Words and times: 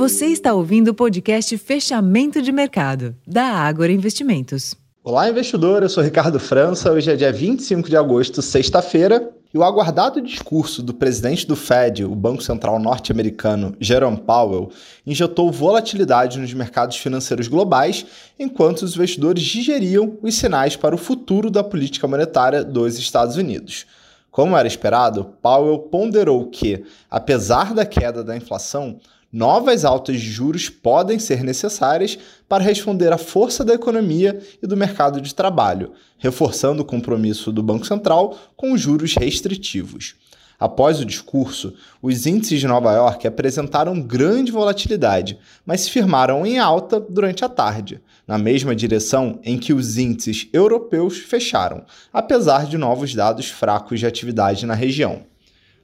Você 0.00 0.28
está 0.28 0.54
ouvindo 0.54 0.88
o 0.88 0.94
podcast 0.94 1.58
Fechamento 1.58 2.40
de 2.40 2.50
Mercado, 2.50 3.14
da 3.26 3.44
Ágora 3.44 3.92
Investimentos. 3.92 4.74
Olá, 5.04 5.28
investidor. 5.28 5.82
Eu 5.82 5.90
sou 5.90 6.02
Ricardo 6.02 6.40
França. 6.40 6.90
Hoje 6.90 7.10
é 7.10 7.16
dia 7.16 7.30
25 7.30 7.86
de 7.86 7.98
agosto, 7.98 8.40
sexta-feira. 8.40 9.30
E 9.52 9.58
o 9.58 9.62
aguardado 9.62 10.22
discurso 10.22 10.82
do 10.82 10.94
presidente 10.94 11.46
do 11.46 11.54
Fed, 11.54 12.02
o 12.02 12.14
Banco 12.14 12.42
Central 12.42 12.78
norte-americano, 12.78 13.76
Jerome 13.78 14.16
Powell, 14.16 14.70
injetou 15.06 15.52
volatilidade 15.52 16.38
nos 16.38 16.54
mercados 16.54 16.96
financeiros 16.96 17.46
globais, 17.46 18.06
enquanto 18.38 18.80
os 18.80 18.94
investidores 18.94 19.42
digeriam 19.42 20.16
os 20.22 20.34
sinais 20.34 20.76
para 20.76 20.94
o 20.94 20.98
futuro 20.98 21.50
da 21.50 21.62
política 21.62 22.08
monetária 22.08 22.64
dos 22.64 22.98
Estados 22.98 23.36
Unidos. 23.36 23.84
Como 24.30 24.56
era 24.56 24.66
esperado, 24.66 25.34
Powell 25.42 25.78
ponderou 25.78 26.46
que, 26.46 26.84
apesar 27.10 27.74
da 27.74 27.84
queda 27.84 28.24
da 28.24 28.34
inflação, 28.34 28.98
novas 29.32 29.84
altas 29.84 30.20
de 30.20 30.30
juros 30.30 30.68
podem 30.68 31.18
ser 31.18 31.44
necessárias 31.44 32.18
para 32.48 32.64
responder 32.64 33.12
à 33.12 33.18
força 33.18 33.64
da 33.64 33.74
economia 33.74 34.40
e 34.62 34.66
do 34.66 34.76
mercado 34.76 35.20
de 35.20 35.34
trabalho, 35.34 35.92
reforçando 36.18 36.82
o 36.82 36.84
compromisso 36.84 37.52
do 37.52 37.62
Banco 37.62 37.86
Central 37.86 38.36
com 38.56 38.72
os 38.72 38.80
juros 38.80 39.14
restritivos. 39.14 40.16
Após 40.60 41.00
o 41.00 41.06
discurso, 41.06 41.72
os 42.02 42.26
índices 42.26 42.60
de 42.60 42.66
Nova 42.66 42.92
York 42.92 43.26
apresentaram 43.26 43.98
grande 43.98 44.52
volatilidade, 44.52 45.38
mas 45.64 45.80
se 45.80 45.90
firmaram 45.90 46.44
em 46.44 46.58
alta 46.58 47.00
durante 47.00 47.42
a 47.42 47.48
tarde, 47.48 47.98
na 48.28 48.36
mesma 48.36 48.76
direção 48.76 49.40
em 49.42 49.56
que 49.56 49.72
os 49.72 49.96
índices 49.96 50.48
europeus 50.52 51.16
fecharam, 51.16 51.82
apesar 52.12 52.66
de 52.66 52.76
novos 52.76 53.14
dados 53.14 53.48
fracos 53.48 54.00
de 54.00 54.06
atividade 54.06 54.66
na 54.66 54.74
região. 54.74 55.22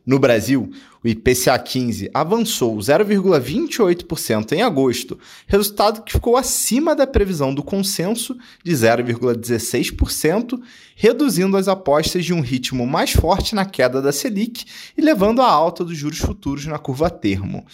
No 0.07 0.21
Brasil, 0.21 0.71
o 1.03 1.09
IPCA 1.09 1.59
15 1.59 2.09
avançou 2.15 2.77
0,28% 2.77 4.53
em 4.53 4.63
agosto, 4.63 5.19
resultado 5.49 6.03
que 6.03 6.13
ficou 6.13 6.37
acima 6.37 6.95
da 6.95 7.09
previsão 7.09 7.53
do 7.53 7.61
consenso 7.61 8.39
de 8.63 8.71
0,16%, 8.71 10.61
reduzindo 10.95 11.57
as 11.57 11.67
apostas 11.67 12.25
de 12.25 12.33
um 12.33 12.41
ritmo 12.41 12.87
mais 12.87 13.11
forte 13.11 13.53
na 13.53 13.65
queda 13.65 14.01
da 14.01 14.13
Selic 14.13 14.65
e 14.97 15.03
levando 15.03 15.43
à 15.43 15.51
alta 15.51 15.85
dos 15.85 15.99
juros 15.99 16.19
futuros 16.19 16.67
na 16.67 16.79
curva 16.79 17.11
termo. 17.11 17.67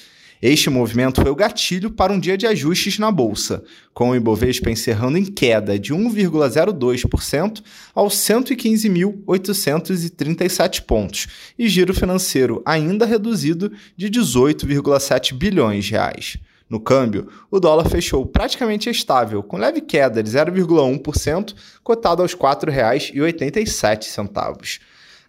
Este 0.43 0.69
movimento 0.69 1.23
foi 1.23 1.31
o 1.31 1.37
gatilho 1.37 1.89
para 1.89 2.13
um 2.13 2.19
dia 2.19 2.37
de 2.37 2.49
ajustes 2.49 2.99
na 2.99 3.13
bolsa, 3.13 3.63
com 3.95 4.11
o 4.11 4.17
Ibovespa 4.17 4.73
encerrando 4.73 5.17
em 5.17 5.25
queda 5.25 5.79
de 5.79 5.95
1,02% 5.95 7.63
aos 7.95 8.15
115.837 8.15 10.83
pontos 10.83 11.29
e 11.57 11.69
giro 11.69 11.95
financeiro 11.95 12.22
ainda 12.65 13.05
reduzido 13.05 13.73
de 13.97 14.09
18,7 14.09 15.35
bilhões 15.35 15.85
de 15.85 15.91
reais. 15.93 16.39
No 16.69 16.79
câmbio, 16.81 17.29
o 17.51 17.59
dólar 17.61 17.89
fechou 17.89 18.25
praticamente 18.25 18.89
estável, 18.89 19.43
com 19.43 19.59
leve 19.59 19.83
queda 19.83 20.23
de 20.23 20.31
0,1%, 20.31 21.55
cotado 21.83 22.23
aos 22.23 22.33
R$ 22.33 22.39
4,87. 22.39 24.81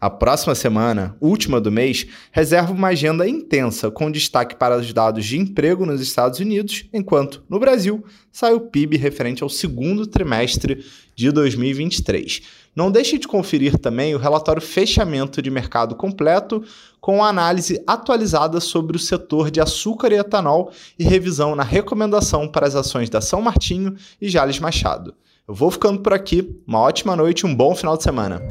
A 0.04 0.10
próxima 0.10 0.54
semana, 0.54 1.16
última 1.22 1.62
do 1.62 1.72
mês, 1.72 2.06
reserva 2.30 2.74
uma 2.74 2.90
agenda 2.90 3.26
intensa 3.26 3.90
com 3.90 4.12
destaque 4.12 4.54
para 4.54 4.76
os 4.76 4.92
dados 4.92 5.26
de 5.26 5.40
emprego 5.40 5.86
nos 5.86 6.02
Estados 6.02 6.42
Unidos, 6.42 6.84
enquanto, 6.92 7.42
no 7.50 7.58
Brasil, 7.58 8.04
sai 8.30 8.54
o 8.54 8.60
PIB 8.60 8.98
referente 8.98 9.44
ao 9.44 9.48
segundo 9.48 10.06
trimestre 10.06 10.84
de 11.16 11.32
2023. 11.32 12.42
Não 12.76 12.92
deixe 12.92 13.18
de 13.18 13.30
conferir 13.30 13.78
também 13.78 14.14
o 14.14 14.18
relatório 14.18 14.62
Fechamento 14.62 15.42
de 15.42 15.50
Mercado 15.50 15.96
Completo, 15.96 16.62
com 17.00 17.24
análise 17.24 17.82
atualizada 17.88 18.60
sobre 18.60 18.98
o 18.98 19.00
setor 19.00 19.50
de 19.50 19.62
açúcar 19.62 20.12
e 20.12 20.16
etanol 20.16 20.70
e 21.00 21.06
revisão 21.06 21.56
na 21.56 21.64
recomendação 21.64 22.46
para 22.46 22.68
as 22.68 22.76
ações 22.76 23.10
da 23.10 23.22
São 23.22 23.42
Martinho 23.42 23.96
e 24.22 24.28
Jales 24.28 24.60
Machado. 24.60 25.14
Eu 25.48 25.54
vou 25.54 25.72
ficando 25.72 26.02
por 26.02 26.12
aqui, 26.12 26.54
uma 26.68 26.80
ótima 26.80 27.16
noite 27.16 27.42
e 27.42 27.46
um 27.46 27.56
bom 27.56 27.74
final 27.74 27.96
de 27.96 28.04
semana. 28.04 28.42